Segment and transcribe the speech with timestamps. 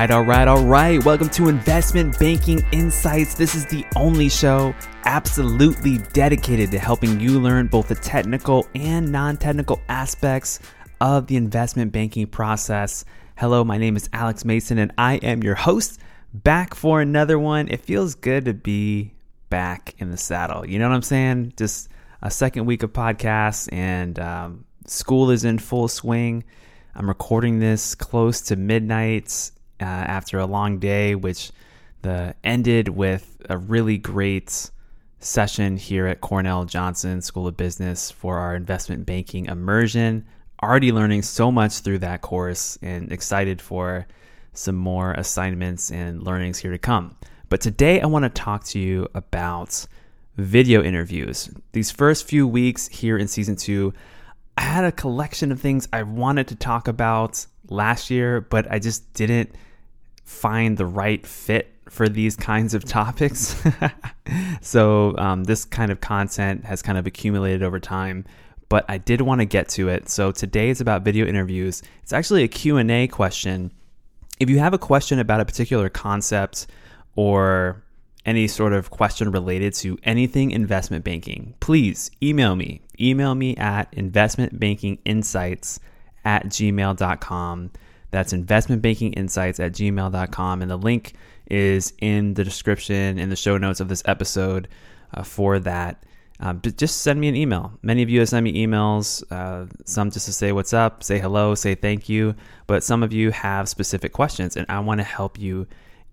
[0.00, 1.04] All right, all right.
[1.04, 3.34] Welcome to Investment Banking Insights.
[3.34, 4.74] This is the only show
[5.04, 10.58] absolutely dedicated to helping you learn both the technical and non technical aspects
[11.02, 13.04] of the investment banking process.
[13.36, 16.00] Hello, my name is Alex Mason, and I am your host.
[16.32, 17.68] Back for another one.
[17.68, 19.12] It feels good to be
[19.50, 20.66] back in the saddle.
[20.66, 21.52] You know what I'm saying?
[21.58, 21.90] Just
[22.22, 26.42] a second week of podcasts, and um, school is in full swing.
[26.94, 31.50] I'm recording this close to midnight uh, after a long day, which
[32.02, 34.70] the ended with a really great
[35.18, 40.24] session here at Cornell Johnson School of Business for our investment banking immersion.
[40.62, 44.06] Already learning so much through that course and excited for
[44.52, 47.16] some more assignments and learnings here to come.
[47.48, 49.86] But today I want to talk to you about
[50.36, 51.50] video interviews.
[51.72, 53.92] These first few weeks here in season two,
[54.56, 58.78] I had a collection of things I wanted to talk about last year, but I
[58.78, 59.54] just didn't
[60.30, 63.60] find the right fit for these kinds of topics.
[64.60, 68.24] so um, this kind of content has kind of accumulated over time,
[68.68, 70.08] but I did want to get to it.
[70.08, 71.82] So today is about video interviews.
[72.04, 73.72] It's actually a Q&A question.
[74.38, 76.68] If you have a question about a particular concept
[77.16, 77.82] or
[78.24, 82.82] any sort of question related to anything investment banking, please email me.
[83.00, 85.80] Email me at investmentbankinginsights
[86.24, 87.72] at gmail.com.
[88.10, 90.62] That's investmentbankinginsights at gmail.com.
[90.62, 91.14] And the link
[91.50, 94.68] is in the description, in the show notes of this episode
[95.14, 96.04] uh, for that.
[96.42, 97.72] Um, just send me an email.
[97.82, 101.18] Many of you have sent me emails, uh, some just to say what's up, say
[101.18, 102.34] hello, say thank you.
[102.66, 105.66] But some of you have specific questions, and I want to help you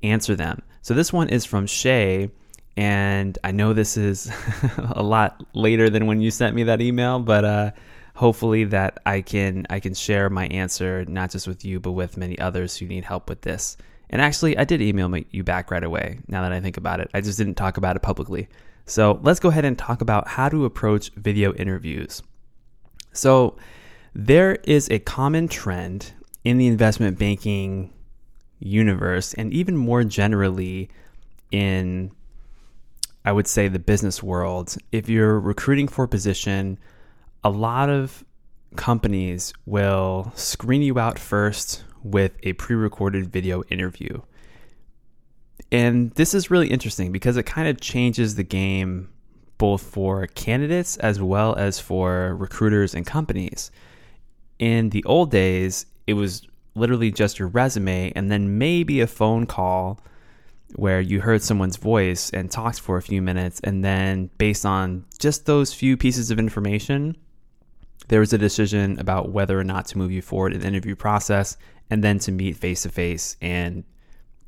[0.03, 0.61] answer them.
[0.81, 2.29] So this one is from Shay,
[2.75, 4.29] and I know this is
[4.77, 7.71] a lot later than when you sent me that email, but uh,
[8.17, 12.17] hopefully that I can I can share my answer not just with you but with
[12.17, 13.77] many others who need help with this.
[14.09, 16.19] And actually, I did email you back right away.
[16.27, 18.47] Now that I think about it, I just didn't talk about it publicly.
[18.85, 22.23] So let's go ahead and talk about how to approach video interviews.
[23.11, 23.57] So
[24.15, 26.13] there is a common trend
[26.43, 27.93] in the investment banking
[28.59, 30.89] universe and even more generally
[31.51, 32.11] in
[33.25, 34.75] I would say the business world.
[34.91, 36.79] If you're recruiting for a position,
[37.43, 38.23] a lot of
[38.75, 44.21] companies will screen you out first with a pre-recorded video interview.
[45.71, 49.09] And this is really interesting because it kind of changes the game
[49.57, 53.71] both for candidates as well as for recruiters and companies.
[54.59, 59.45] In the old days, it was literally just your resume and then maybe a phone
[59.45, 59.99] call
[60.75, 65.05] where you heard someone's voice and talked for a few minutes and then based on
[65.17, 67.15] just those few pieces of information
[68.07, 70.95] there was a decision about whether or not to move you forward in the interview
[70.95, 71.57] process
[71.89, 73.83] and then to meet face to face and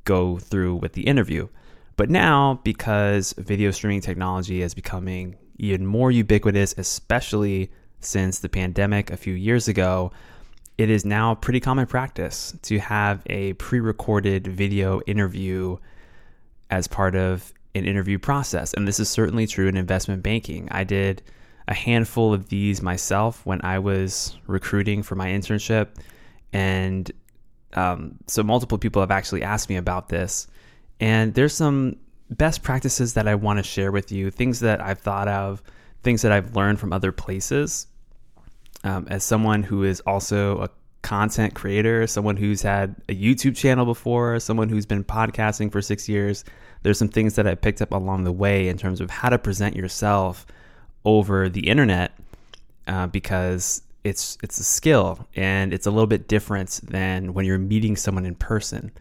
[0.05, 1.47] go through with the interview
[1.95, 9.11] but now because video streaming technology is becoming even more ubiquitous especially since the pandemic
[9.11, 10.11] a few years ago
[10.79, 15.75] it is now pretty common practice to have a pre recorded video interview
[16.69, 18.73] as part of an interview process.
[18.73, 20.69] And this is certainly true in investment banking.
[20.71, 21.21] I did
[21.69, 25.87] a handful of these myself when I was recruiting for my internship.
[26.51, 27.09] And
[27.73, 30.47] um, so multiple people have actually asked me about this.
[30.99, 31.95] And there's some
[32.31, 35.61] best practices that I want to share with you, things that I've thought of,
[36.03, 37.87] things that I've learned from other places
[38.83, 40.69] um, as someone who is also a
[41.01, 46.09] content creator, someone who's had a YouTube channel before, someone who's been podcasting for six
[46.09, 46.43] years,
[46.81, 49.37] there's some things that I picked up along the way in terms of how to
[49.37, 50.45] present yourself
[51.05, 52.11] over the internet
[52.87, 57.57] uh, because it's it's a skill and it's a little bit different than when you're
[57.57, 58.91] meeting someone in person.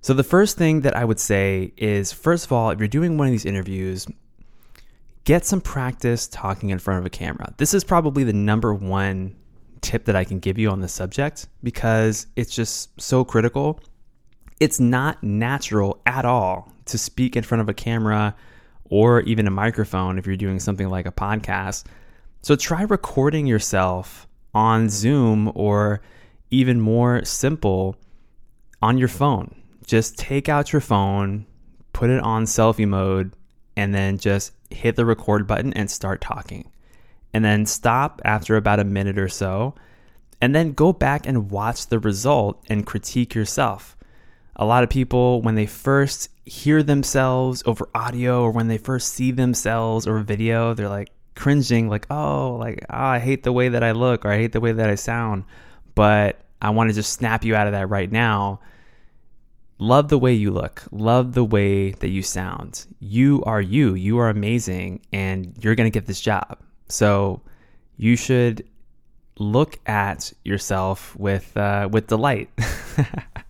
[0.00, 3.18] So the first thing that I would say is first of all, if you're doing
[3.18, 4.06] one of these interviews,
[5.24, 7.52] get some practice talking in front of a camera.
[7.56, 9.34] This is probably the number one
[9.80, 13.80] tip that I can give you on the subject because it's just so critical.
[14.60, 18.34] It's not natural at all to speak in front of a camera
[18.90, 21.84] or even a microphone if you're doing something like a podcast.
[22.42, 26.00] So try recording yourself on Zoom or
[26.50, 27.96] even more simple
[28.80, 29.54] on your phone.
[29.84, 31.46] Just take out your phone,
[31.92, 33.32] put it on selfie mode,
[33.76, 36.70] and then just hit the record button and start talking.
[37.32, 39.74] And then stop after about a minute or so,
[40.40, 43.96] and then go back and watch the result and critique yourself.
[44.56, 49.12] A lot of people, when they first hear themselves over audio or when they first
[49.12, 53.68] see themselves or video, they're like cringing, like, oh, like, oh, I hate the way
[53.68, 55.44] that I look or I hate the way that I sound.
[55.94, 58.60] But I want to just snap you out of that right now
[59.78, 62.86] love the way you look, love the way that you sound.
[63.00, 66.58] You are you, you are amazing, and you're going to get this job.
[66.88, 67.42] So
[67.96, 68.66] you should
[69.38, 72.50] look at yourself with uh, with delight.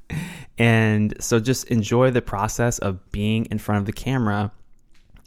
[0.58, 4.52] and so just enjoy the process of being in front of the camera.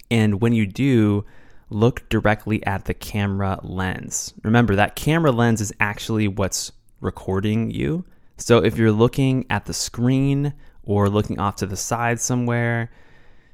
[0.10, 1.26] And when you do,
[1.70, 4.34] look directly at the camera lens.
[4.44, 8.06] Remember, that camera lens is actually what's recording you.
[8.38, 10.54] So if you're looking at the screen
[10.84, 12.92] or looking off to the side somewhere,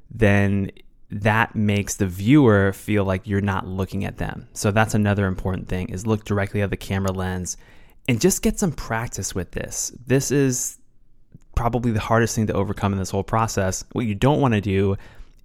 [0.09, 0.71] then
[1.09, 4.47] that makes the viewer feel like you're not looking at them.
[4.53, 7.57] So that's another important thing is look directly at the camera lens
[8.07, 9.91] and just get some practice with this.
[10.05, 10.77] This is
[11.55, 13.83] probably the hardest thing to overcome in this whole process.
[13.93, 14.97] What you don't want to do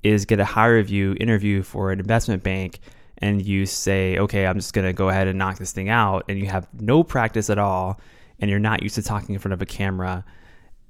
[0.02, 2.80] is get a HireVue interview for an investment bank
[3.18, 6.24] and you say, okay, I'm just going to go ahead and knock this thing out,
[6.28, 8.00] and you have no practice at all,
[8.38, 10.24] and you're not used to talking in front of a camera,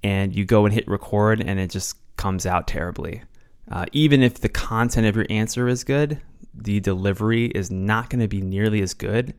[0.03, 3.23] and you go and hit record, and it just comes out terribly.
[3.71, 6.21] Uh, even if the content of your answer is good,
[6.55, 9.35] the delivery is not going to be nearly as good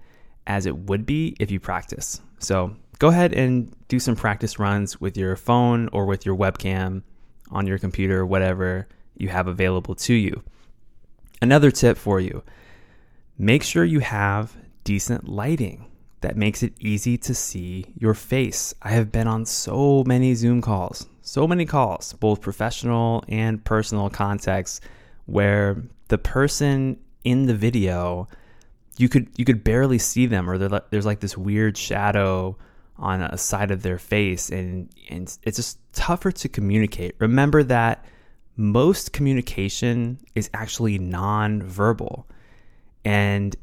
[0.48, 2.22] as it would be if you practice.
[2.40, 7.02] So go ahead and do some practice runs with your phone or with your webcam
[7.50, 8.88] on your computer, whatever
[9.18, 10.44] you have available to you.
[11.42, 12.44] Another tip for you
[13.40, 15.84] make sure you have decent lighting
[16.20, 18.72] that makes it easy to see your face.
[18.84, 24.12] I have been on so many Zoom calls, so many calls, both professional and personal
[24.12, 24.80] contexts,
[25.26, 28.28] where the person in the video
[28.98, 32.56] you could you could barely see them or there's like this weird shadow
[33.02, 37.16] on a side of their face and and it's just tougher to communicate.
[37.20, 38.06] Remember that
[38.56, 42.28] most communication is actually non-verbal.
[43.04, 43.56] And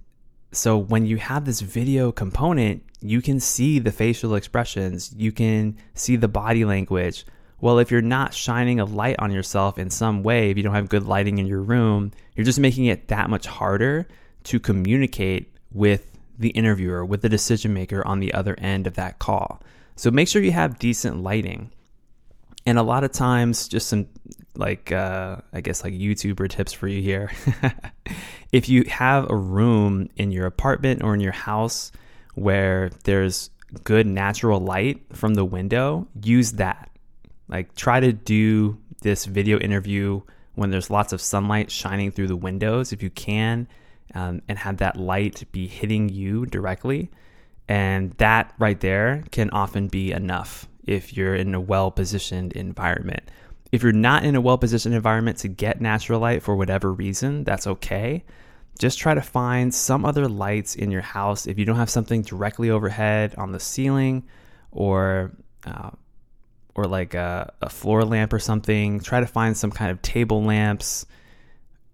[0.51, 5.77] so when you have this video component, you can see the facial expressions, you can
[5.95, 7.25] see the body language.
[7.61, 10.75] Well, if you're not shining a light on yourself in some way, if you don't
[10.75, 14.09] have good lighting in your room, you're just making it that much harder
[14.45, 19.19] to communicate with the interviewer, with the decision maker on the other end of that
[19.19, 19.61] call.
[19.97, 21.73] So make sure you have decent lighting.
[22.65, 24.07] And a lot of times, just some
[24.55, 27.31] like, uh, I guess, like YouTuber tips for you here.
[28.53, 31.91] if you have a room in your apartment or in your house
[32.35, 33.51] where there's
[33.85, 36.91] good natural light from the window, use that.
[37.49, 40.21] Like, try to do this video interview
[40.55, 43.69] when there's lots of sunlight shining through the windows if you can
[44.15, 47.11] um, and have that light be hitting you directly.
[47.69, 53.31] And that right there can often be enough if you're in a well positioned environment.
[53.71, 57.45] If you're not in a well positioned environment to get natural light for whatever reason,
[57.45, 58.25] that's okay.
[58.79, 61.47] Just try to find some other lights in your house.
[61.47, 64.25] If you don't have something directly overhead on the ceiling
[64.71, 65.33] or
[65.67, 65.91] uh,
[66.75, 70.43] or like a, a floor lamp or something, try to find some kind of table
[70.45, 71.07] lamps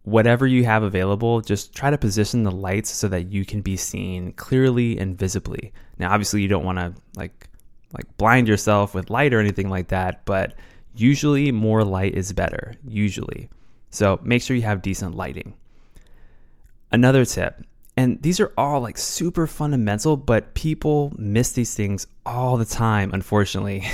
[0.04, 3.76] whatever you have available, just try to position the lights so that you can be
[3.76, 5.72] seen clearly and visibly.
[5.98, 7.48] Now, obviously, you don't want to like
[7.92, 10.54] like blind yourself with light or anything like that, but
[10.94, 12.74] usually more light is better.
[12.86, 13.48] Usually,
[13.90, 15.54] so make sure you have decent lighting.
[16.92, 17.64] Another tip,
[17.96, 23.10] and these are all like super fundamental, but people miss these things all the time,
[23.14, 23.84] unfortunately.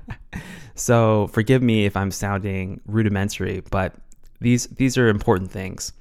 [0.74, 3.94] so forgive me if I'm sounding rudimentary, but
[4.42, 5.92] these these are important things.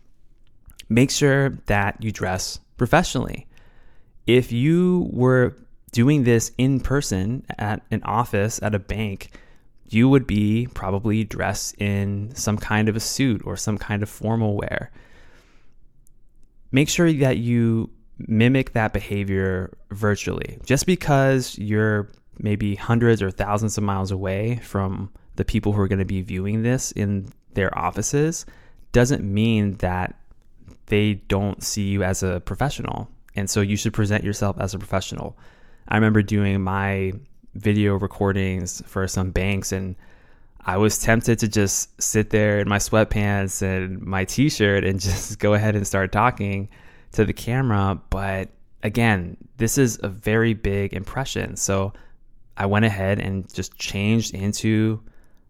[0.89, 3.47] Make sure that you dress professionally.
[4.27, 5.55] If you were
[5.91, 9.31] doing this in person at an office at a bank,
[9.87, 14.09] you would be probably dressed in some kind of a suit or some kind of
[14.09, 14.91] formal wear.
[16.71, 17.89] Make sure that you
[18.27, 20.59] mimic that behavior virtually.
[20.65, 25.87] Just because you're maybe hundreds or thousands of miles away from the people who are
[25.87, 28.45] going to be viewing this in their offices
[28.91, 30.15] doesn't mean that
[30.87, 33.09] they don't see you as a professional.
[33.35, 35.37] And so you should present yourself as a professional.
[35.87, 37.13] I remember doing my
[37.55, 39.95] video recordings for some banks and
[40.65, 44.99] I was tempted to just sit there in my sweatpants and my t shirt and
[44.99, 46.69] just go ahead and start talking
[47.13, 47.99] to the camera.
[48.09, 48.49] But
[48.83, 51.55] again, this is a very big impression.
[51.55, 51.93] So
[52.57, 55.01] I went ahead and just changed into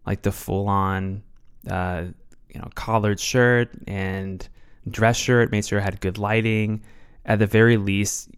[0.06, 1.22] like the full on
[1.70, 2.04] uh,
[2.48, 4.46] you know collared shirt and
[4.88, 5.50] dress shirt.
[5.50, 6.82] Made sure it had good lighting.
[7.24, 8.30] At the very least,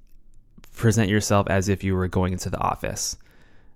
[0.75, 3.17] present yourself as if you were going into the office.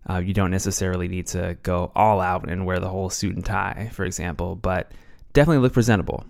[0.09, 3.45] Uh, you don't necessarily need to go all out and wear the whole suit and
[3.45, 4.93] tie, for example, but
[5.33, 6.25] definitely look presentable.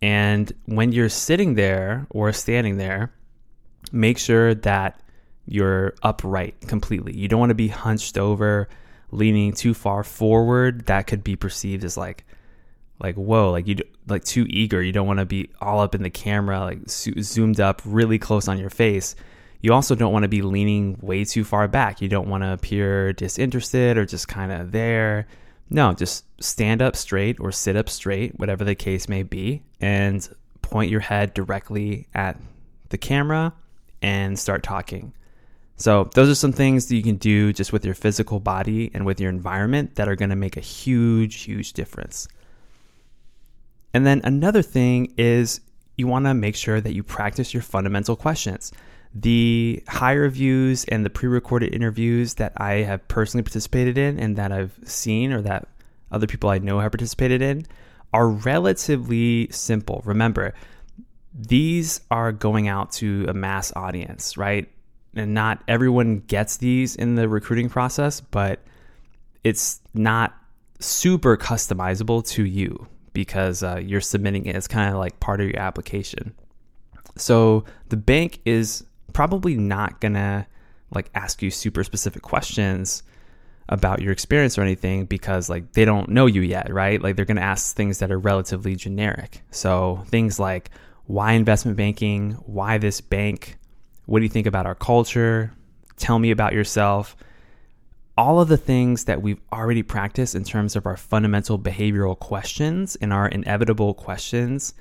[0.00, 3.12] And when you're sitting there or standing there,
[3.92, 5.00] make sure that
[5.46, 7.16] you're upright completely.
[7.16, 8.68] You don't want to be hunched over
[9.10, 12.24] leaning too far forward, that could be perceived as like
[13.00, 14.82] like whoa, like you like too eager.
[14.82, 18.48] You don't want to be all up in the camera, like zoomed up really close
[18.48, 19.16] on your face.
[19.60, 22.02] You also don't want to be leaning way too far back.
[22.02, 25.26] You don't want to appear disinterested or just kind of there.
[25.70, 30.28] No, just stand up straight or sit up straight, whatever the case may be, and
[30.60, 32.38] point your head directly at
[32.90, 33.54] the camera
[34.02, 35.14] and start talking.
[35.76, 39.04] So, those are some things that you can do just with your physical body and
[39.04, 42.28] with your environment that are going to make a huge, huge difference.
[43.92, 45.60] And then another thing is
[45.96, 48.72] you want to make sure that you practice your fundamental questions.
[49.14, 54.50] The HireVues and the pre recorded interviews that I have personally participated in and that
[54.50, 55.68] I've seen or that
[56.10, 57.66] other people I know have participated in
[58.12, 60.02] are relatively simple.
[60.04, 60.54] Remember,
[61.32, 64.68] these are going out to a mass audience, right?
[65.14, 68.60] And not everyone gets these in the recruiting process, but
[69.42, 70.34] it's not
[70.80, 75.46] super customizable to you because uh, you're submitting it as kind of like part of
[75.46, 76.34] your application.
[77.16, 80.46] So the bank is probably not gonna
[80.90, 83.02] like ask you super specific questions
[83.68, 87.00] about your experience or anything because like they don't know you yet, right?
[87.00, 89.42] Like they're gonna ask things that are relatively generic.
[89.50, 90.70] So things like
[91.06, 93.56] why investment banking, why this bank,
[94.06, 95.52] what do you think about our culture?
[95.96, 97.16] Tell me about yourself.
[98.16, 102.96] All of the things that we've already practiced in terms of our fundamental behavioral questions
[102.96, 104.74] and our inevitable questions,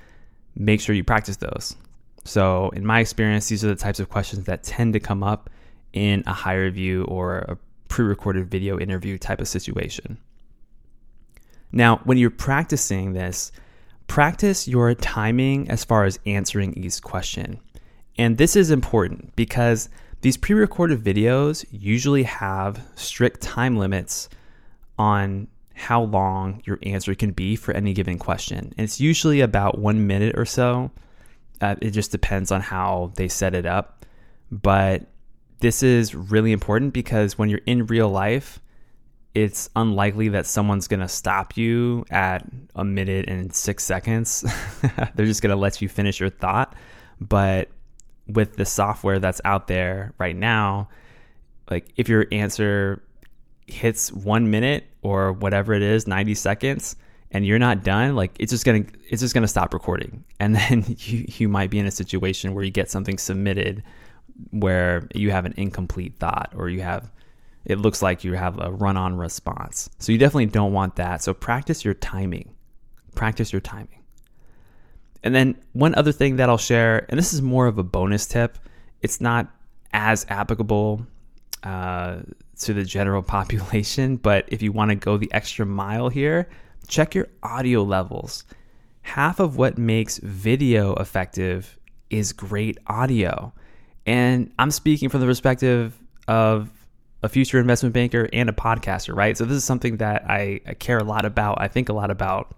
[0.56, 1.76] make sure you practice those.
[2.26, 5.50] So, in my experience, these are the types of questions that tend to come up
[5.94, 10.18] in a HireVue or a pre recorded video interview type of situation.
[11.72, 13.52] Now, when you're practicing this,
[14.08, 17.60] practice your timing as far as answering each question.
[18.18, 19.90] And this is important because
[20.22, 24.30] these pre recorded videos usually have strict time limits
[24.98, 28.74] on how long your answer can be for any given question.
[28.78, 30.92] And it's usually about one minute or so.
[31.62, 34.06] Uh, it just depends on how they set it up.
[34.52, 35.08] But
[35.60, 38.60] this is really important because when you're in real life,
[39.34, 44.46] it's unlikely that someone's going to stop you at a minute and six seconds.
[45.16, 46.76] They're just going to let you finish your thought.
[47.20, 47.70] But
[48.28, 50.90] with the software that's out there right now,
[51.70, 53.04] like if your answer
[53.68, 56.96] hits one minute or whatever it is, 90 seconds,
[57.32, 60.24] and you're not done, like it's just gonna it's just gonna stop recording.
[60.40, 63.82] And then you, you might be in a situation where you get something submitted
[64.50, 67.10] where you have an incomplete thought or you have
[67.66, 69.90] it looks like you have a run-on response.
[70.00, 71.24] So you definitely don't want that.
[71.24, 72.54] So practice your timing.
[73.16, 74.03] Practice your timing.
[75.24, 78.26] And then one other thing that I'll share, and this is more of a bonus
[78.26, 78.58] tip,
[79.02, 79.48] it's not
[79.94, 81.06] as applicable
[81.64, 82.18] uh,
[82.60, 86.50] to the general population, but if you want to go the extra mile here,
[86.88, 88.44] check your audio levels.
[89.02, 91.78] Half of what makes video effective
[92.10, 93.54] is great audio.
[94.06, 96.70] And I'm speaking from the perspective of
[97.22, 99.38] a future investment banker and a podcaster, right?
[99.38, 102.12] So this is something that I, I care a lot about, I think a lot
[102.12, 102.54] about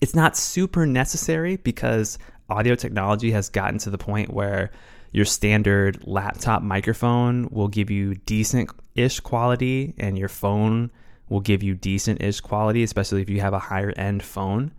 [0.00, 4.70] it's not super necessary because audio technology has gotten to the point where
[5.12, 10.90] your standard laptop microphone will give you decent ish quality and your phone
[11.28, 14.72] will give you decent ish quality, especially if you have a higher end phone.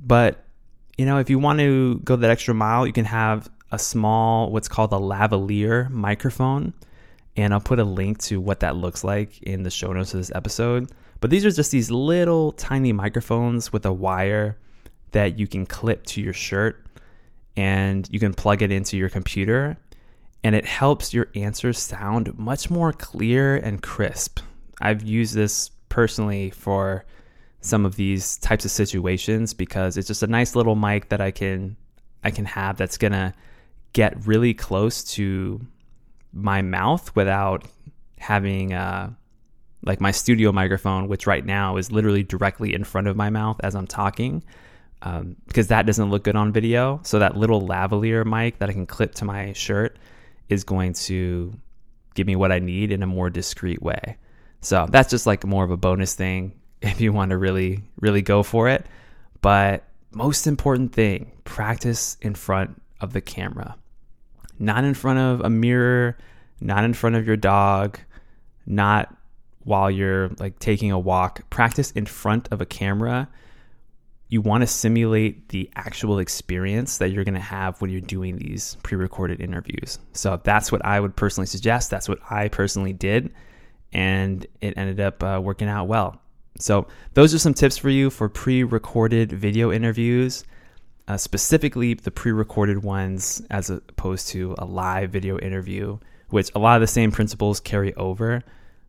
[0.00, 0.44] But,
[0.96, 4.50] you know, if you want to go that extra mile, you can have a small,
[4.50, 6.72] what's called a lavalier microphone.
[7.38, 10.18] And I'll put a link to what that looks like in the show notes of
[10.18, 10.90] this episode.
[11.20, 14.58] But these are just these little tiny microphones with a wire
[15.12, 16.84] that you can clip to your shirt
[17.56, 19.76] and you can plug it into your computer
[20.42, 24.40] and it helps your answers sound much more clear and crisp.
[24.80, 27.04] I've used this personally for
[27.60, 31.30] some of these types of situations because it's just a nice little mic that I
[31.30, 31.76] can
[32.24, 33.32] I can have that's to
[33.92, 35.60] get really close to
[36.32, 37.64] my mouth without
[38.18, 39.10] having uh,
[39.84, 43.60] like my studio microphone, which right now is literally directly in front of my mouth
[43.62, 44.42] as I'm talking,
[45.02, 47.00] um, because that doesn't look good on video.
[47.04, 49.98] So that little lavalier mic that I can clip to my shirt
[50.48, 51.52] is going to
[52.14, 54.16] give me what I need in a more discreet way.
[54.60, 58.22] So that's just like more of a bonus thing if you want to really, really
[58.22, 58.86] go for it.
[59.40, 63.76] But most important thing, practice in front of the camera,
[64.58, 66.16] not in front of a mirror,
[66.60, 67.98] not in front of your dog,
[68.66, 69.14] not
[69.64, 73.28] while you're like taking a walk, practice in front of a camera.
[74.30, 78.36] You want to simulate the actual experience that you're going to have when you're doing
[78.36, 79.98] these pre recorded interviews.
[80.12, 81.90] So that's what I would personally suggest.
[81.90, 83.32] That's what I personally did.
[83.92, 86.20] and it ended up uh, working out well.
[86.58, 90.44] So, those are some tips for you for pre recorded video interviews,
[91.08, 95.98] uh, specifically the pre recorded ones as opposed to a live video interview,
[96.28, 98.42] which a lot of the same principles carry over.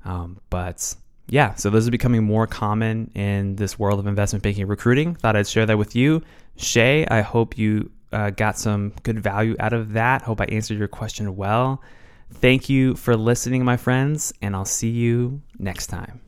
[0.03, 0.95] Um, but
[1.29, 5.15] yeah, so those are becoming more common in this world of investment banking recruiting.
[5.15, 6.21] Thought I'd share that with you.
[6.57, 10.23] Shay, I hope you uh, got some good value out of that.
[10.23, 11.81] Hope I answered your question well.
[12.31, 16.21] Thank you for listening, my friends, and I'll see you next time.